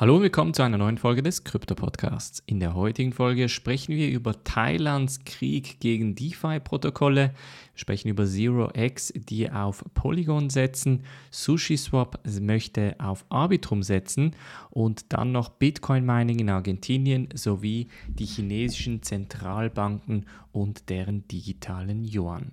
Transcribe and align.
Hallo 0.00 0.16
und 0.16 0.22
willkommen 0.22 0.54
zu 0.54 0.62
einer 0.62 0.78
neuen 0.78 0.96
Folge 0.96 1.22
des 1.22 1.44
Krypto-Podcasts. 1.44 2.42
In 2.46 2.58
der 2.58 2.72
heutigen 2.72 3.12
Folge 3.12 3.50
sprechen 3.50 3.94
wir 3.94 4.08
über 4.08 4.42
Thailands 4.44 5.26
Krieg 5.26 5.78
gegen 5.78 6.14
DeFi-Protokolle, 6.14 7.34
sprechen 7.80 8.08
über 8.08 8.26
ZeroX, 8.26 9.12
die 9.14 9.50
auf 9.50 9.84
Polygon 9.94 10.50
setzen, 10.50 11.04
SushiSwap 11.30 12.20
möchte 12.40 12.94
auf 12.98 13.24
Arbitrum 13.30 13.82
setzen 13.82 14.36
und 14.70 15.12
dann 15.12 15.32
noch 15.32 15.48
Bitcoin-Mining 15.48 16.38
in 16.38 16.50
Argentinien 16.50 17.28
sowie 17.34 17.88
die 18.08 18.26
chinesischen 18.26 19.02
Zentralbanken 19.02 20.26
und 20.52 20.88
deren 20.88 21.26
digitalen 21.28 22.04
Yuan. 22.04 22.52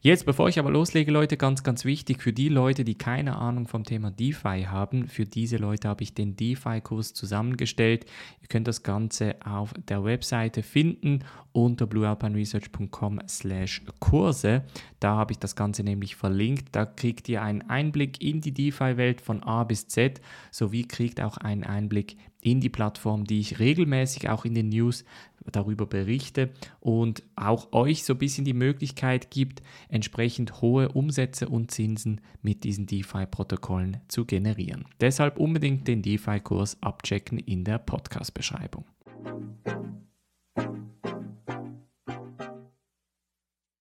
Jetzt, 0.00 0.26
bevor 0.26 0.48
ich 0.48 0.58
aber 0.58 0.70
loslege, 0.70 1.12
Leute, 1.12 1.36
ganz, 1.36 1.62
ganz 1.62 1.84
wichtig 1.84 2.22
für 2.22 2.32
die 2.32 2.48
Leute, 2.48 2.84
die 2.84 2.96
keine 2.96 3.36
Ahnung 3.36 3.68
vom 3.68 3.84
Thema 3.84 4.10
DeFi 4.10 4.66
haben, 4.68 5.08
für 5.08 5.26
diese 5.26 5.56
Leute 5.56 5.88
habe 5.88 6.02
ich 6.02 6.14
den 6.14 6.36
DeFi 6.36 6.80
Kurs 6.80 7.14
zusammengestellt. 7.14 8.04
Ihr 8.42 8.48
könnt 8.48 8.68
das 8.68 8.82
Ganze 8.82 9.36
auf 9.44 9.72
der 9.88 10.04
Webseite 10.04 10.62
finden 10.62 11.20
unter 11.52 11.86
bluealpineresearch.com 11.86 13.20
slash 13.28 13.82
Kurse. 13.98 14.64
Da 15.00 15.16
habe 15.16 15.32
ich 15.32 15.38
das 15.38 15.56
Ganze 15.56 15.82
nämlich 15.82 16.16
verlinkt. 16.16 16.68
Da 16.72 16.86
kriegt 16.86 17.28
ihr 17.28 17.42
einen 17.42 17.62
Einblick 17.62 18.22
in 18.22 18.40
die 18.40 18.52
DeFi-Welt 18.52 19.20
von 19.20 19.42
A 19.42 19.64
bis 19.64 19.88
Z 19.88 20.20
sowie 20.50 20.84
kriegt 20.84 21.20
auch 21.20 21.36
einen 21.36 21.64
Einblick 21.64 22.16
in 22.40 22.60
die 22.60 22.68
Plattform, 22.68 23.24
die 23.24 23.40
ich 23.40 23.58
regelmäßig 23.58 24.28
auch 24.28 24.44
in 24.44 24.54
den 24.54 24.68
News 24.68 25.04
darüber 25.52 25.86
berichte 25.86 26.50
und 26.80 27.22
auch 27.36 27.72
euch 27.72 28.04
so 28.04 28.14
ein 28.14 28.18
bisschen 28.18 28.44
die 28.44 28.54
Möglichkeit 28.54 29.30
gibt, 29.30 29.62
entsprechend 29.88 30.60
hohe 30.60 30.88
Umsätze 30.90 31.48
und 31.48 31.70
Zinsen 31.70 32.20
mit 32.42 32.64
diesen 32.64 32.86
DeFi-Protokollen 32.86 33.98
zu 34.08 34.24
generieren. 34.24 34.84
Deshalb 35.00 35.38
unbedingt 35.38 35.86
den 35.88 36.02
DeFi-Kurs 36.02 36.78
abchecken 36.82 37.38
in 37.38 37.64
der 37.64 37.78
Podcast-Beschreibung. 37.78 38.84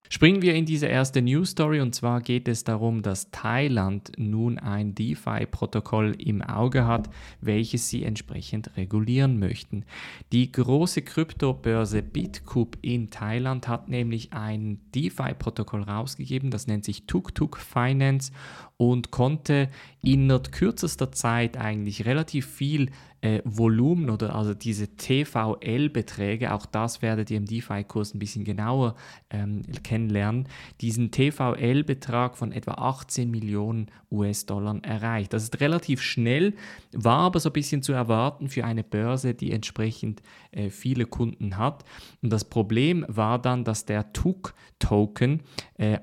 Springen 0.09 0.41
wir 0.41 0.53
in 0.53 0.65
diese 0.65 0.85
erste 0.85 1.21
News 1.21 1.51
Story 1.51 1.81
und 1.81 1.95
zwar 1.95 2.21
geht 2.21 2.47
es 2.47 2.63
darum, 2.63 3.01
dass 3.01 3.31
Thailand 3.31 4.11
nun 4.17 4.59
ein 4.59 4.93
DeFi-Protokoll 4.93 6.15
im 6.19 6.41
Auge 6.41 6.85
hat, 6.85 7.09
welches 7.41 7.89
sie 7.89 8.03
entsprechend 8.03 8.77
regulieren 8.77 9.39
möchten. 9.39 9.83
Die 10.31 10.51
große 10.51 11.01
Kryptobörse 11.01 12.03
Bitcoup 12.03 12.77
in 12.81 13.09
Thailand 13.09 13.67
hat 13.67 13.89
nämlich 13.89 14.33
ein 14.33 14.79
DeFi-Protokoll 14.93 15.83
rausgegeben, 15.83 16.51
das 16.51 16.67
nennt 16.67 16.85
sich 16.85 17.07
Tuk 17.07 17.33
Tuk 17.33 17.57
Finance 17.57 18.31
und 18.77 19.11
konnte 19.11 19.69
innerhalb 20.05 20.51
kürzester 20.51 21.11
Zeit 21.11 21.57
eigentlich 21.57 22.05
relativ 22.05 22.45
viel 22.45 22.91
äh, 23.25 23.41
Volumen 23.43 24.11
oder 24.11 24.35
also 24.35 24.53
diese 24.53 24.95
TVL-Beträge, 24.95 26.53
auch 26.53 26.67
das 26.67 27.01
werdet 27.01 27.31
ihr 27.31 27.37
im 27.37 27.45
DeFi-Kurs 27.45 28.13
ein 28.13 28.19
bisschen 28.19 28.43
genauer 28.43 28.95
ähm, 29.31 29.63
kennenlernen, 29.83 30.47
diesen 30.81 31.09
TVL-Betrag 31.09 32.37
von 32.37 32.51
etwa 32.51 32.73
18 32.73 33.31
Millionen 33.31 33.87
US-Dollar 34.11 34.79
erreicht. 34.83 35.33
Das 35.33 35.41
ist 35.41 35.59
relativ 35.59 36.01
schnell, 36.03 36.53
war 36.93 37.19
aber 37.19 37.39
so 37.39 37.49
ein 37.49 37.53
bisschen 37.53 37.81
zu 37.81 37.93
erwarten 37.93 38.47
für 38.47 38.63
eine 38.63 38.83
Börse, 38.83 39.33
die 39.33 39.51
entsprechend 39.51 40.21
äh, 40.51 40.69
viele 40.69 41.05
Kunden 41.05 41.57
hat. 41.57 41.83
Und 42.21 42.31
das 42.31 42.45
Problem 42.45 43.05
war 43.07 43.41
dann, 43.41 43.63
dass 43.63 43.85
der 43.85 44.13
TUC-Token 44.13 45.41
äh, 45.79 45.97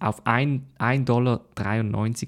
auf 0.00 0.26
1,93 0.26 1.04
Dollar 1.04 1.40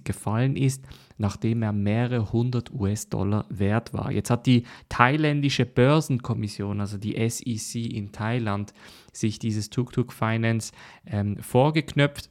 gefallen 0.04 0.56
ist 0.56 0.86
nachdem 1.20 1.62
er 1.62 1.72
mehrere 1.72 2.32
hundert 2.32 2.72
US-Dollar 2.72 3.44
wert 3.50 3.92
war. 3.92 4.10
Jetzt 4.10 4.30
hat 4.30 4.46
die 4.46 4.64
thailändische 4.88 5.66
Börsenkommission, 5.66 6.80
also 6.80 6.96
die 6.96 7.14
SEC 7.28 7.74
in 7.94 8.10
Thailand, 8.10 8.72
sich 9.12 9.38
dieses 9.38 9.68
Tuk-Tuk 9.68 10.14
Finance 10.14 10.72
ähm, 11.06 11.36
vorgeknöpft 11.36 12.30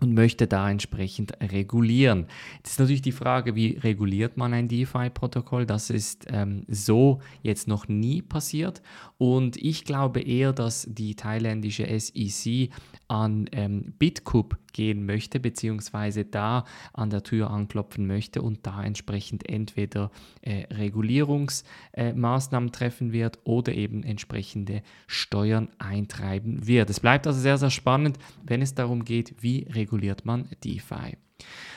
und 0.00 0.14
möchte 0.14 0.46
da 0.46 0.70
entsprechend 0.70 1.34
regulieren. 1.40 2.26
Jetzt 2.56 2.72
ist 2.72 2.80
natürlich 2.80 3.02
die 3.02 3.12
Frage, 3.12 3.54
wie 3.54 3.78
reguliert 3.78 4.36
man 4.36 4.54
ein 4.54 4.68
DeFi-Protokoll? 4.68 5.66
Das 5.66 5.90
ist 5.90 6.26
ähm, 6.30 6.64
so 6.66 7.20
jetzt 7.42 7.68
noch 7.68 7.88
nie 7.88 8.22
passiert 8.22 8.82
und 9.18 9.56
ich 9.56 9.84
glaube 9.84 10.20
eher, 10.20 10.52
dass 10.52 10.88
die 10.90 11.14
thailändische 11.14 11.86
SEC 12.00 12.70
an 13.14 13.46
ähm, 13.52 13.94
Bitcoup 13.98 14.58
gehen 14.72 15.06
möchte, 15.06 15.38
beziehungsweise 15.38 16.24
da 16.24 16.64
an 16.92 17.10
der 17.10 17.22
Tür 17.22 17.50
anklopfen 17.50 18.06
möchte 18.06 18.42
und 18.42 18.66
da 18.66 18.82
entsprechend 18.82 19.48
entweder 19.48 20.10
äh, 20.42 20.64
Regulierungsmaßnahmen 20.74 22.68
äh, 22.68 22.72
treffen 22.72 23.12
wird 23.12 23.38
oder 23.44 23.72
eben 23.72 24.02
entsprechende 24.02 24.82
Steuern 25.06 25.68
eintreiben 25.78 26.66
wird. 26.66 26.90
Es 26.90 26.98
bleibt 27.00 27.26
also 27.26 27.40
sehr, 27.40 27.56
sehr 27.56 27.70
spannend, 27.70 28.18
wenn 28.42 28.62
es 28.62 28.74
darum 28.74 29.04
geht, 29.04 29.36
wie 29.40 29.66
reguliert 29.70 30.24
man 30.24 30.48
DeFi. 30.64 31.16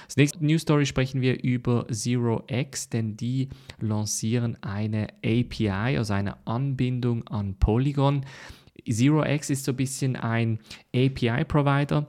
Als 0.05 0.15
nächste 0.15 0.43
News 0.43 0.61
Story 0.61 0.85
sprechen 0.85 1.21
wir 1.21 1.43
über 1.43 1.85
ZeroX, 1.89 2.89
denn 2.89 3.17
die 3.17 3.49
lancieren 3.79 4.57
eine 4.63 5.09
API, 5.23 5.97
also 5.97 6.13
eine 6.13 6.37
Anbindung 6.47 7.27
an 7.27 7.55
Polygon. 7.59 8.25
ZeroX 8.93 9.49
ist 9.49 9.65
so 9.65 9.71
ein 9.71 9.77
bisschen 9.77 10.15
ein 10.15 10.59
API-Provider, 10.95 12.07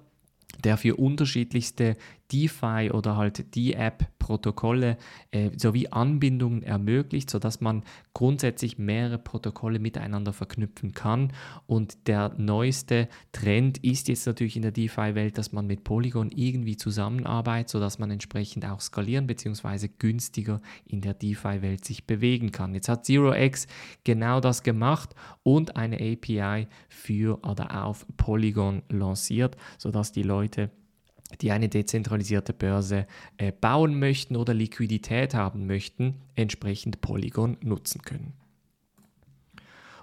der 0.64 0.76
für 0.76 0.96
unterschiedlichste 0.96 1.96
DeFi 2.32 2.90
oder 2.92 3.16
halt 3.16 3.54
D-App-Protokolle 3.54 4.98
äh, 5.30 5.50
sowie 5.56 5.88
Anbindungen 5.88 6.62
ermöglicht, 6.62 7.30
sodass 7.30 7.60
man 7.60 7.82
grundsätzlich 8.14 8.78
mehrere 8.78 9.18
Protokolle 9.18 9.78
miteinander 9.78 10.32
verknüpfen 10.32 10.92
kann. 10.92 11.32
Und 11.66 12.06
der 12.06 12.34
neueste 12.36 13.08
Trend 13.32 13.78
ist 13.78 14.08
jetzt 14.08 14.26
natürlich 14.26 14.56
in 14.56 14.62
der 14.62 14.72
DeFi-Welt, 14.72 15.38
dass 15.38 15.52
man 15.52 15.66
mit 15.66 15.84
Polygon 15.84 16.30
irgendwie 16.30 16.76
zusammenarbeitet, 16.76 17.70
sodass 17.70 17.98
man 17.98 18.10
entsprechend 18.10 18.66
auch 18.66 18.80
skalieren 18.80 19.26
bzw. 19.26 19.88
günstiger 19.98 20.60
in 20.84 21.00
der 21.00 21.14
DeFi-Welt 21.14 21.84
sich 21.84 22.06
bewegen 22.06 22.52
kann. 22.52 22.74
Jetzt 22.74 22.88
hat 22.88 23.06
ZeroX 23.06 23.66
genau 24.04 24.40
das 24.40 24.62
gemacht 24.62 25.14
und 25.42 25.76
eine 25.76 25.96
API 25.96 26.66
für 26.88 27.38
oder 27.44 27.84
auf 27.84 28.06
Polygon 28.16 28.82
lanciert, 28.88 29.56
sodass 29.78 30.12
die 30.12 30.22
Leute 30.22 30.70
die 31.40 31.52
eine 31.52 31.68
dezentralisierte 31.68 32.52
Börse 32.52 33.06
äh, 33.36 33.52
bauen 33.52 33.98
möchten 33.98 34.36
oder 34.36 34.54
Liquidität 34.54 35.34
haben 35.34 35.66
möchten, 35.66 36.16
entsprechend 36.34 37.00
Polygon 37.00 37.56
nutzen 37.62 38.02
können. 38.02 38.32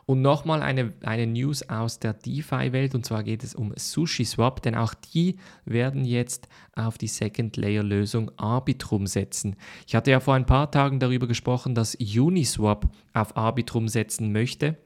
Und 0.07 0.21
nochmal 0.21 0.61
eine, 0.61 0.93
eine 1.01 1.25
News 1.25 1.67
aus 1.67 1.97
der 1.97 2.13
DeFi-Welt 2.13 2.93
und 2.93 3.05
zwar 3.05 3.23
geht 3.23 3.43
es 3.43 3.55
um 3.55 3.73
SushiSwap, 3.75 4.61
denn 4.61 4.75
auch 4.75 4.93
die 4.93 5.37
werden 5.65 6.05
jetzt 6.05 6.47
auf 6.75 6.99
die 6.99 7.07
Second-Layer-Lösung 7.07 8.31
Arbitrum 8.37 9.07
setzen. 9.07 9.55
Ich 9.87 9.95
hatte 9.95 10.11
ja 10.11 10.19
vor 10.19 10.35
ein 10.35 10.45
paar 10.45 10.69
Tagen 10.69 10.99
darüber 10.99 11.25
gesprochen, 11.25 11.73
dass 11.73 11.95
Uniswap 11.95 12.87
auf 13.13 13.35
Arbitrum 13.35 13.87
setzen 13.87 14.31
möchte 14.31 14.77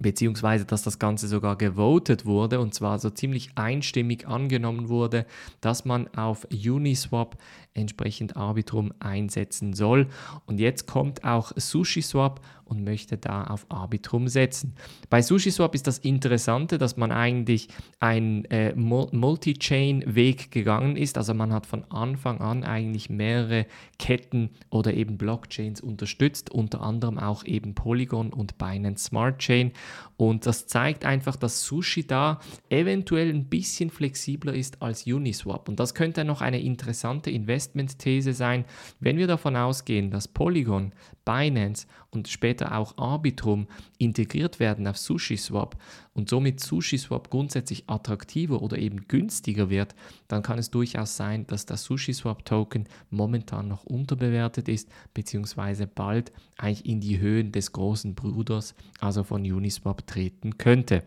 beziehungsweise 0.00 0.64
dass 0.64 0.82
das 0.82 0.98
Ganze 0.98 1.28
sogar 1.28 1.56
gewotet 1.56 2.24
wurde 2.24 2.60
und 2.60 2.74
zwar 2.74 2.98
so 2.98 3.10
ziemlich 3.10 3.50
einstimmig 3.56 4.26
angenommen 4.28 4.88
wurde, 4.88 5.26
dass 5.60 5.84
man 5.84 6.08
auf 6.14 6.46
Uniswap 6.52 7.36
entsprechend 7.74 8.36
Arbitrum 8.36 8.92
einsetzen 9.00 9.72
soll. 9.72 10.08
Und 10.46 10.58
jetzt 10.58 10.86
kommt 10.86 11.24
auch 11.24 11.52
SushiSwap 11.56 12.40
und 12.68 12.84
möchte 12.84 13.16
da 13.16 13.44
auf 13.44 13.66
Arbitrum 13.68 14.28
setzen. 14.28 14.74
Bei 15.10 15.22
SushiSwap 15.22 15.74
ist 15.74 15.86
das 15.86 15.98
Interessante, 15.98 16.78
dass 16.78 16.96
man 16.96 17.12
eigentlich 17.12 17.68
einen 18.00 18.44
äh, 18.46 18.74
Multi-Chain-Weg 18.74 20.50
gegangen 20.50 20.96
ist. 20.96 21.18
Also 21.18 21.34
man 21.34 21.52
hat 21.52 21.66
von 21.66 21.84
Anfang 21.90 22.40
an 22.40 22.64
eigentlich 22.64 23.10
mehrere 23.10 23.66
Ketten 23.98 24.50
oder 24.70 24.94
eben 24.94 25.18
Blockchains 25.18 25.80
unterstützt, 25.80 26.50
unter 26.50 26.82
anderem 26.82 27.18
auch 27.18 27.44
eben 27.44 27.74
Polygon 27.74 28.32
und 28.32 28.58
Binance 28.58 29.04
Smart 29.04 29.38
Chain. 29.38 29.72
Und 30.16 30.46
das 30.46 30.66
zeigt 30.66 31.04
einfach, 31.04 31.36
dass 31.36 31.62
Sushi 31.62 32.06
da 32.06 32.40
eventuell 32.68 33.30
ein 33.30 33.44
bisschen 33.44 33.90
flexibler 33.90 34.54
ist 34.54 34.82
als 34.82 35.06
Uniswap. 35.06 35.68
Und 35.68 35.78
das 35.80 35.94
könnte 35.94 36.24
noch 36.24 36.40
eine 36.40 36.60
interessante 36.60 37.30
Investmentthese 37.30 38.32
sein, 38.32 38.64
wenn 39.00 39.16
wir 39.16 39.26
davon 39.26 39.56
ausgehen, 39.56 40.10
dass 40.10 40.28
Polygon, 40.28 40.92
Binance 41.24 41.86
und 42.10 42.28
später 42.28 42.57
auch 42.66 42.96
Arbitrum 42.98 43.66
integriert 43.98 44.60
werden 44.60 44.86
auf 44.86 44.98
SushiSwap 44.98 45.76
und 46.14 46.28
somit 46.28 46.60
SushiSwap 46.60 47.30
grundsätzlich 47.30 47.84
attraktiver 47.88 48.62
oder 48.62 48.78
eben 48.78 49.08
günstiger 49.08 49.70
wird, 49.70 49.94
dann 50.26 50.42
kann 50.42 50.58
es 50.58 50.70
durchaus 50.70 51.16
sein, 51.16 51.46
dass 51.46 51.66
der 51.66 51.76
SushiSwap-Token 51.76 52.88
momentan 53.10 53.68
noch 53.68 53.84
unterbewertet 53.84 54.68
ist, 54.68 54.88
beziehungsweise 55.14 55.86
bald 55.86 56.32
eigentlich 56.56 56.86
in 56.86 57.00
die 57.00 57.18
Höhen 57.18 57.52
des 57.52 57.72
großen 57.72 58.14
Bruders, 58.14 58.74
also 59.00 59.22
von 59.22 59.42
Uniswap, 59.42 60.06
treten 60.06 60.58
könnte. 60.58 61.02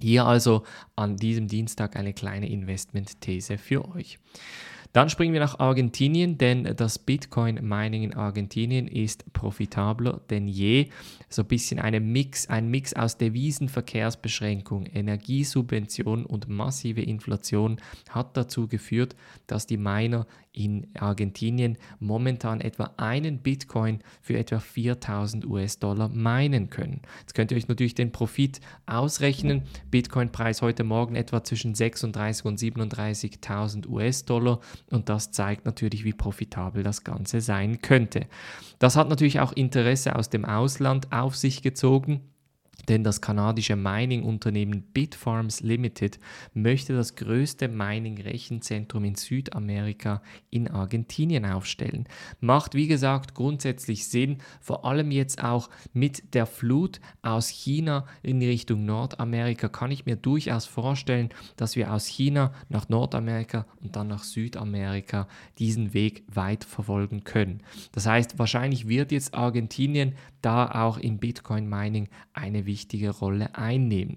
Hier 0.00 0.24
also 0.24 0.64
an 0.96 1.16
diesem 1.16 1.48
Dienstag 1.48 1.96
eine 1.96 2.12
kleine 2.12 2.48
Investmentthese 2.48 3.58
für 3.58 3.88
euch. 3.94 4.18
Dann 4.92 5.08
springen 5.08 5.32
wir 5.32 5.40
nach 5.40 5.58
Argentinien, 5.58 6.36
denn 6.36 6.64
das 6.76 6.98
Bitcoin-Mining 6.98 8.02
in 8.02 8.14
Argentinien 8.14 8.86
ist 8.88 9.32
profitabler 9.32 10.20
denn 10.28 10.48
je. 10.48 10.88
So 11.30 11.42
ein 11.42 11.48
bisschen 11.48 11.78
eine 11.78 11.98
Mix, 11.98 12.46
ein 12.48 12.68
Mix 12.68 12.92
aus 12.92 13.16
Devisenverkehrsbeschränkung, 13.16 14.84
Energiesubvention 14.84 16.26
und 16.26 16.48
massive 16.48 17.00
Inflation 17.00 17.78
hat 18.10 18.36
dazu 18.36 18.68
geführt, 18.68 19.16
dass 19.46 19.66
die 19.66 19.78
Miner 19.78 20.26
in 20.52 20.86
Argentinien 20.98 21.78
momentan 21.98 22.60
etwa 22.60 22.92
einen 22.98 23.38
Bitcoin 23.38 24.00
für 24.20 24.36
etwa 24.36 24.60
4000 24.60 25.46
US-Dollar 25.46 26.10
meinen 26.10 26.68
können. 26.68 27.00
Jetzt 27.20 27.34
könnt 27.34 27.50
ihr 27.50 27.56
euch 27.56 27.68
natürlich 27.68 27.94
den 27.94 28.12
Profit 28.12 28.60
ausrechnen. 28.84 29.62
Bitcoin-Preis 29.90 30.60
heute 30.60 30.84
Morgen 30.84 31.14
etwa 31.14 31.42
zwischen 31.42 31.74
36 31.74 32.44
und 32.44 32.58
37.000 32.60 33.88
US-Dollar 33.88 34.60
und 34.90 35.08
das 35.08 35.30
zeigt 35.32 35.64
natürlich, 35.64 36.04
wie 36.04 36.12
profitabel 36.12 36.82
das 36.82 37.04
Ganze 37.04 37.40
sein 37.40 37.80
könnte. 37.82 38.26
Das 38.78 38.96
hat 38.96 39.08
natürlich 39.08 39.40
auch 39.40 39.52
Interesse 39.52 40.16
aus 40.16 40.30
dem 40.30 40.44
Ausland 40.44 41.12
auf 41.12 41.36
sich 41.36 41.62
gezogen. 41.62 42.31
Denn 42.88 43.04
das 43.04 43.20
kanadische 43.20 43.76
Mining-Unternehmen 43.76 44.82
Bitfarms 44.92 45.60
Limited 45.60 46.18
möchte 46.54 46.94
das 46.94 47.14
größte 47.16 47.68
Mining-Rechenzentrum 47.68 49.04
in 49.04 49.14
Südamerika 49.14 50.22
in 50.50 50.68
Argentinien 50.68 51.44
aufstellen. 51.44 52.06
Macht 52.40 52.74
wie 52.74 52.88
gesagt 52.88 53.34
grundsätzlich 53.34 54.06
Sinn, 54.08 54.38
vor 54.60 54.84
allem 54.84 55.10
jetzt 55.10 55.42
auch 55.42 55.70
mit 55.92 56.34
der 56.34 56.46
Flut 56.46 57.00
aus 57.22 57.48
China 57.48 58.06
in 58.22 58.42
Richtung 58.42 58.84
Nordamerika 58.84 59.68
kann 59.68 59.90
ich 59.90 60.06
mir 60.06 60.16
durchaus 60.16 60.66
vorstellen, 60.66 61.30
dass 61.56 61.76
wir 61.76 61.92
aus 61.92 62.06
China 62.06 62.52
nach 62.68 62.88
Nordamerika 62.88 63.66
und 63.80 63.96
dann 63.96 64.08
nach 64.08 64.24
Südamerika 64.24 65.28
diesen 65.58 65.94
Weg 65.94 66.24
weit 66.32 66.64
verfolgen 66.64 67.24
können. 67.24 67.62
Das 67.92 68.06
heißt, 68.06 68.38
wahrscheinlich 68.38 68.88
wird 68.88 69.12
jetzt 69.12 69.34
Argentinien 69.34 70.14
da 70.40 70.84
auch 70.84 70.98
im 70.98 71.18
Bitcoin-Mining 71.18 72.08
eine 72.32 72.66
wichtige 72.72 73.10
Rolle 73.10 73.54
einnehmen. 73.54 74.14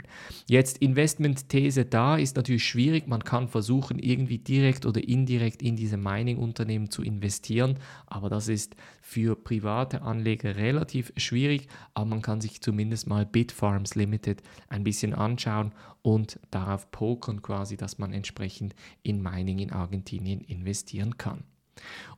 Jetzt 0.48 0.78
Investmentthese 0.78 1.84
da 1.84 2.16
ist 2.16 2.38
natürlich 2.38 2.64
schwierig. 2.64 3.06
Man 3.06 3.22
kann 3.26 3.50
versuchen, 3.50 4.00
irgendwie 4.00 4.38
direkt 4.38 4.86
oder 4.86 5.06
indirekt 5.06 5.62
in 5.62 5.76
diese 5.76 5.98
Mining-Unternehmen 5.98 6.90
zu 6.90 7.04
investieren, 7.04 7.80
aber 8.08 8.30
das 8.30 8.48
ist 8.48 8.78
für 9.02 9.36
private 9.36 10.04
Anleger 10.04 10.56
relativ 10.56 11.12
schwierig. 11.18 11.68
Aber 11.94 12.06
man 12.06 12.22
kann 12.22 12.40
sich 12.40 12.62
zumindest 12.62 13.08
mal 13.08 13.26
Bitfarms 13.26 13.96
Limited 13.96 14.42
ein 14.70 14.86
bisschen 14.86 15.14
anschauen 15.14 15.74
und 16.02 16.40
darauf 16.50 16.90
pokern 16.92 17.42
quasi, 17.42 17.76
dass 17.76 17.98
man 17.98 18.14
entsprechend 18.14 18.74
in 19.04 19.22
Mining 19.22 19.60
in 19.60 19.74
Argentinien 19.74 20.40
investieren 20.40 21.18
kann. 21.18 21.44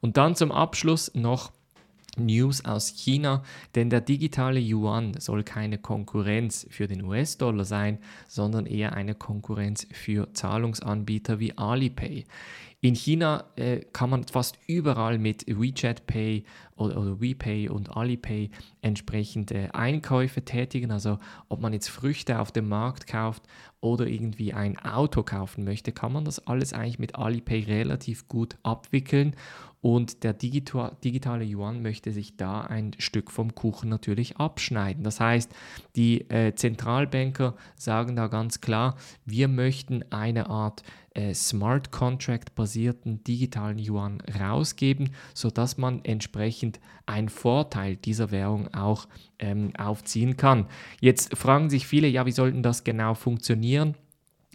Und 0.01 0.18
dann 0.18 0.36
zum 0.36 0.51
Abschluss 0.51 1.12
noch 1.16 1.51
News 2.15 2.65
aus 2.65 2.88
China, 2.95 3.44
denn 3.75 3.89
der 3.89 4.01
digitale 4.01 4.59
Yuan 4.59 5.19
soll 5.19 5.44
keine 5.44 5.77
Konkurrenz 5.77 6.65
für 6.69 6.88
den 6.88 7.04
US-Dollar 7.04 7.65
sein, 7.65 8.00
sondern 8.27 8.65
eher 8.65 8.94
eine 8.94 9.13
Konkurrenz 9.13 9.88
für 9.92 10.33
Zahlungsanbieter 10.33 11.39
wie 11.39 11.57
Alipay. 11.57 12.25
In 12.79 12.94
China 12.94 13.45
äh, 13.56 13.79
kann 13.91 14.12
man 14.12 14.24
fast 14.25 14.59
überall 14.68 15.18
mit 15.18 15.45
WeChat 15.47 16.06
Pay 16.06 16.44
oder, 16.75 17.01
oder 17.01 17.19
WePay 17.19 17.69
und 17.69 17.97
Alipay 17.97 18.51
entsprechend 18.81 19.51
äh, 19.51 19.69
Einkäufe 19.74 20.44
tätigen. 20.44 20.91
Also 20.91 21.18
ob 21.50 21.59
man 21.59 21.74
jetzt 21.74 21.89
Früchte 21.89 22.39
auf 22.39 22.51
dem 22.51 22.69
Markt 22.69 23.07
kauft 23.07 23.41
oder 23.81 24.06
irgendwie 24.06 24.53
ein 24.53 24.77
Auto 24.77 25.24
kaufen 25.24 25.63
möchte, 25.63 25.91
kann 25.91 26.13
man 26.13 26.24
das 26.24 26.45
alles 26.45 26.74
eigentlich 26.74 27.00
mit 27.00 27.15
Alipay 27.15 27.62
relativ 27.62 28.27
gut 28.27 28.57
abwickeln. 28.62 29.35
Und 29.81 30.24
der 30.24 30.33
digitale 30.33 31.45
Yuan 31.45 31.81
möchte 31.81 32.12
sich 32.12 32.35
da 32.35 32.62
ein 32.62 32.91
Stück 32.97 33.31
vom 33.31 33.56
Kuchen 33.56 33.89
natürlich 33.89 34.38
abschneiden. 34.38 35.03
Das 35.03 35.19
heißt, 35.19 35.51
die 35.95 36.29
äh, 36.29 36.53
Zentralbanker 36.53 37.56
sagen 37.75 38.15
da 38.15 38.27
ganz 38.27 38.59
klar, 38.59 38.97
wir 39.25 39.47
möchten 39.47 40.03
eine 40.12 40.50
Art 40.50 40.83
äh, 41.18 41.34
Smart 41.34 41.92
Contract 41.92 42.54
basierten 42.54 43.24
digitalen 43.24 43.80
Yuan 43.80 44.22
rausgeben, 44.40 45.10
sodass 45.34 45.78
man 45.78 46.06
entsprechend 46.06 46.80
einen 47.08 47.30
Vorteil 47.30 47.96
dieser 47.96 48.30
Währung 48.30 48.74
auch 48.74 49.08
ähm, 49.40 49.75
aufziehen 49.78 50.38
kann. 50.38 50.68
Jetzt 51.02 51.36
fragen 51.36 51.69
sich 51.69 51.88
viele, 51.88 52.08
ja, 52.08 52.25
wie 52.28 52.31
sollten 52.31 52.62
das 52.62 52.84
genau 52.84 53.16
funktionieren? 53.16 53.96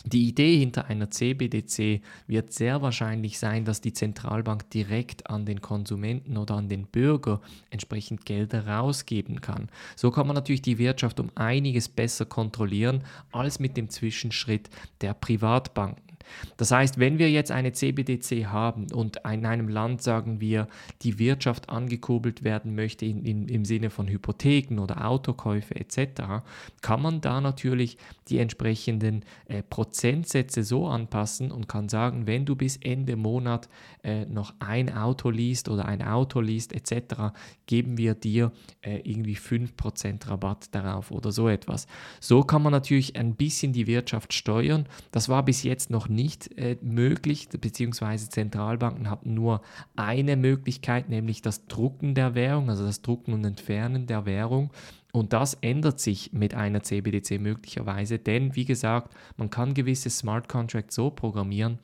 Die 0.04 0.28
Idee 0.28 0.58
hinter 0.58 0.86
einer 0.86 1.10
CBDC 1.10 2.00
wird 2.26 2.52
sehr 2.52 2.82
wahrscheinlich 2.82 3.38
sein, 3.38 3.64
dass 3.64 3.80
die 3.80 3.92
Zentralbank 3.92 4.68
direkt 4.70 5.30
an 5.30 5.46
den 5.46 5.60
Konsumenten 5.60 6.36
oder 6.36 6.56
an 6.56 6.68
den 6.68 6.86
Bürger 6.86 7.40
entsprechend 7.70 8.24
Gelder 8.24 8.66
rausgeben 8.66 9.40
kann. 9.40 9.68
So 9.94 10.10
kann 10.10 10.26
man 10.26 10.34
natürlich 10.34 10.62
die 10.62 10.78
Wirtschaft 10.78 11.20
um 11.20 11.30
einiges 11.36 11.88
besser 11.88 12.24
kontrollieren 12.24 13.04
als 13.30 13.60
mit 13.60 13.76
dem 13.76 13.90
Zwischenschritt 13.90 14.70
der 15.00 15.14
Privatbanken. 15.14 16.11
Das 16.56 16.70
heißt, 16.70 16.98
wenn 16.98 17.18
wir 17.18 17.30
jetzt 17.30 17.50
eine 17.50 17.72
CBDC 17.72 18.46
haben 18.46 18.86
und 18.92 19.18
in 19.30 19.46
einem 19.46 19.68
Land 19.68 20.02
sagen 20.02 20.40
wir, 20.40 20.68
die 21.02 21.18
Wirtschaft 21.18 21.68
angekurbelt 21.68 22.44
werden 22.44 22.74
möchte 22.74 23.06
in, 23.06 23.24
in, 23.24 23.48
im 23.48 23.64
Sinne 23.64 23.90
von 23.90 24.08
Hypotheken 24.08 24.78
oder 24.78 25.06
Autokäufe 25.06 25.74
etc., 25.74 26.42
kann 26.80 27.02
man 27.02 27.20
da 27.20 27.40
natürlich 27.40 27.96
die 28.28 28.38
entsprechenden 28.38 29.24
äh, 29.46 29.62
Prozentsätze 29.62 30.62
so 30.62 30.86
anpassen 30.86 31.50
und 31.50 31.68
kann 31.68 31.88
sagen, 31.88 32.26
wenn 32.26 32.44
du 32.44 32.56
bis 32.56 32.76
Ende 32.76 33.16
Monat 33.16 33.68
äh, 34.02 34.24
noch 34.26 34.54
ein 34.58 34.94
Auto 34.94 35.30
liest 35.30 35.68
oder 35.68 35.86
ein 35.86 36.02
Auto 36.02 36.40
liest 36.40 36.72
etc., 36.72 37.32
geben 37.66 37.98
wir 37.98 38.14
dir 38.14 38.52
äh, 38.82 39.00
irgendwie 39.04 39.36
5% 39.36 40.28
Rabatt 40.28 40.74
darauf 40.74 41.10
oder 41.10 41.32
so 41.32 41.48
etwas. 41.48 41.86
So 42.20 42.42
kann 42.42 42.62
man 42.62 42.72
natürlich 42.72 43.16
ein 43.16 43.34
bisschen 43.34 43.72
die 43.72 43.86
Wirtschaft 43.86 44.32
steuern. 44.32 44.86
Das 45.10 45.28
war 45.28 45.44
bis 45.44 45.62
jetzt 45.62 45.90
noch 45.90 46.08
nicht 46.14 46.56
äh, 46.58 46.76
möglich, 46.82 47.48
beziehungsweise 47.48 48.28
Zentralbanken 48.28 49.10
hatten 49.10 49.34
nur 49.34 49.62
eine 49.96 50.36
Möglichkeit, 50.36 51.08
nämlich 51.08 51.42
das 51.42 51.66
Drucken 51.66 52.14
der 52.14 52.34
Währung, 52.34 52.70
also 52.70 52.84
das 52.84 53.02
Drucken 53.02 53.32
und 53.32 53.44
Entfernen 53.44 54.06
der 54.06 54.26
Währung. 54.26 54.70
Und 55.12 55.32
das 55.34 55.54
ändert 55.60 56.00
sich 56.00 56.32
mit 56.32 56.54
einer 56.54 56.82
CBDC 56.82 57.38
möglicherweise, 57.38 58.18
denn 58.18 58.56
wie 58.56 58.64
gesagt, 58.64 59.14
man 59.36 59.50
kann 59.50 59.74
gewisse 59.74 60.08
Smart 60.08 60.48
Contracts 60.48 60.94
so 60.94 61.10
programmieren, 61.10 61.78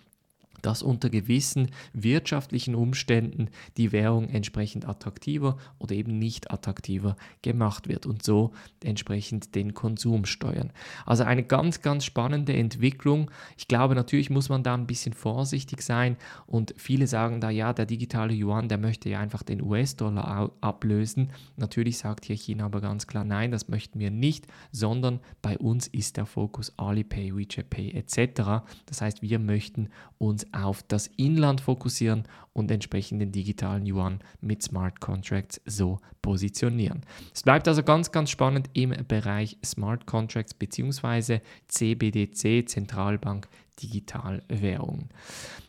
dass 0.63 0.83
unter 0.83 1.11
gewissen 1.11 1.71
wirtschaftlichen 1.93 2.75
Umständen 2.75 3.49
die 3.77 3.93
Währung 3.93 4.29
entsprechend 4.29 4.89
attraktiver 4.89 5.57
oder 5.79 5.95
eben 5.95 6.19
nicht 6.19 6.51
attraktiver 6.51 7.17
gemacht 7.43 7.89
wird 7.89 8.07
und 8.07 8.23
so 8.23 8.53
entsprechend 8.83 9.55
den 9.55 9.75
Konsum 9.75 10.25
steuern. 10.25 10.73
Also 11.07 11.25
eine 11.25 11.43
ganz, 11.43 11.83
ganz 11.83 12.05
spannende 12.05 12.53
Entwicklung. 12.55 13.31
Ich 13.57 13.69
glaube, 13.69 13.95
natürlich 13.95 14.31
muss 14.31 14.49
man 14.49 14.63
da 14.63 14.75
ein 14.75 14.87
bisschen 14.87 15.13
vorsichtig 15.13 15.83
sein 15.83 16.17
und 16.47 16.75
viele 16.77 17.07
sagen 17.07 17.41
da, 17.41 17.51
ja, 17.51 17.73
der 17.73 17.87
digitale 17.87 18.35
Yuan, 18.35 18.69
der 18.69 18.79
möchte 18.79 19.09
ja 19.09 19.21
einfach 19.21 19.43
den 19.43 19.63
US-Dollar 19.63 20.53
ablösen. 20.61 21.31
Natürlich 21.57 21.99
sagt 21.99 22.25
hier 22.25 22.37
China 22.37 22.67
aber 22.67 22.81
ganz 22.81 23.07
klar, 23.07 23.25
nein, 23.25 23.51
das 23.51 23.69
möchten 23.69 23.99
wir 23.99 24.11
nicht, 24.11 24.47
sondern 24.73 25.21
bei 25.43 25.59
uns 25.59 25.87
ist 25.87 26.17
der 26.17 26.27
Fokus 26.27 26.73
Alipay, 26.79 27.35
WeChat 27.35 27.71
Pay 27.71 27.93
etc. 27.93 28.65
Das 28.87 29.01
heißt, 29.01 29.23
wir 29.23 29.39
möchten 29.39 29.89
uns 30.19 30.48
auf 30.53 30.83
das 30.83 31.07
Inland 31.17 31.61
fokussieren 31.61 32.25
und 32.53 32.71
entsprechend 32.71 33.21
den 33.23 33.33
digitalen 33.33 33.87
Yuan 33.87 34.21
mit 34.41 34.63
Smart 34.63 35.01
Contracts 35.01 35.61
so 35.65 35.99
positionieren. 36.23 37.03
Es 37.35 37.43
bleibt 37.43 37.69
also 37.69 37.83
ganz, 37.83 38.13
ganz 38.13 38.31
spannend 38.31 38.71
im 38.73 38.95
Bereich 39.07 39.57
Smart 39.65 40.07
Contracts 40.07 40.55
bzw. 40.55 41.41
CBDC, 41.69 42.69
Zentralbank 42.69 43.49
Digitalwährung. 43.83 45.09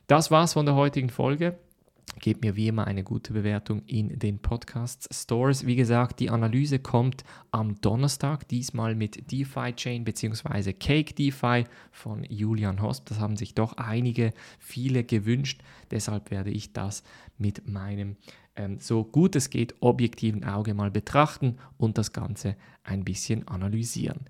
Das 0.08 0.32
war's 0.32 0.54
von 0.54 0.66
der 0.66 0.76
heutigen 0.76 1.10
Folge. 1.10 1.58
Gebt 2.18 2.44
mir 2.44 2.56
wie 2.56 2.68
immer 2.68 2.88
eine 2.88 3.04
gute 3.04 3.34
Bewertung 3.34 3.84
in 3.86 4.20
den 4.20 4.40
Podcast 4.40 5.08
Stores. 5.14 5.66
Wie 5.66 5.76
gesagt, 5.76 6.20
die 6.20 6.30
Analyse 6.30 6.80
kommt 6.80 7.24
am 7.52 7.80
Donnerstag, 7.82 8.48
diesmal 8.48 8.96
mit 8.96 9.32
DeFi 9.32 9.74
Chain 9.74 10.04
bzw. 10.04 10.74
Cake 10.74 11.14
DeFi 11.14 11.66
von 11.92 12.26
Julian 12.30 12.82
Hosp. 12.82 13.08
Das 13.08 13.20
haben 13.20 13.38
sich 13.38 13.54
doch 13.54 13.74
einige, 13.78 14.34
viele 14.58 15.04
gewünscht. 15.04 15.62
Deshalb 15.92 16.32
werde 16.32 16.50
ich 16.50 16.74
das 16.74 17.04
mit 17.38 17.68
meinem 17.68 18.18
ähm, 18.60 18.78
so 18.80 19.04
gut 19.06 19.36
es 19.36 19.50
geht 19.50 19.76
objektiven 19.80 20.44
Auge 20.44 20.74
mal 20.74 20.92
betrachten 20.92 21.58
und 21.78 21.98
das 21.98 22.12
Ganze 22.12 22.56
ein 22.84 23.06
bisschen 23.06 23.48
analysieren. 23.48 24.26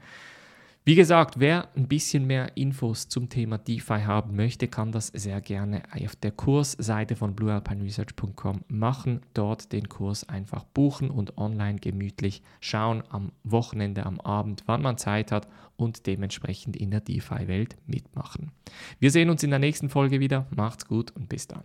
Wie 0.86 0.96
gesagt, 0.96 1.40
wer 1.40 1.68
ein 1.76 1.88
bisschen 1.88 2.26
mehr 2.26 2.56
Infos 2.56 3.10
zum 3.10 3.30
Thema 3.30 3.58
DeFi 3.58 4.02
haben 4.06 4.36
möchte, 4.36 4.68
kann 4.68 4.92
das 4.92 5.08
sehr 5.08 5.42
gerne 5.42 5.84
auf 6.04 6.16
der 6.16 6.32
Kursseite 6.32 7.16
von 7.16 7.36
bluealpineresearch.com 7.36 8.62
machen. 8.70 9.20
Dort 9.34 9.72
den 9.74 9.90
Kurs 9.90 10.28
einfach 10.28 10.64
buchen 10.64 11.12
und 11.12 11.38
online 11.38 11.80
gemütlich 11.80 12.42
schauen 12.62 13.04
am 13.10 13.34
Wochenende, 13.44 14.06
am 14.06 14.20
Abend, 14.22 14.64
wann 14.68 14.82
man 14.82 14.98
Zeit 14.98 15.32
hat 15.32 15.48
und 15.76 16.08
dementsprechend 16.08 16.78
in 16.78 16.92
der 16.92 17.02
DeFi-Welt 17.02 17.78
mitmachen. 17.86 18.52
Wir 19.00 19.12
sehen 19.12 19.30
uns 19.30 19.44
in 19.44 19.50
der 19.50 19.60
nächsten 19.60 19.90
Folge 19.90 20.20
wieder. 20.20 20.48
Macht's 20.56 20.88
gut 20.88 21.12
und 21.12 21.28
bis 21.30 21.48
dann. 21.48 21.64